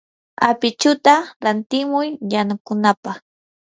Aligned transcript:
apichuta 0.49 1.13
rantimuy 1.43 2.07
yanukunapaq. 2.31 3.15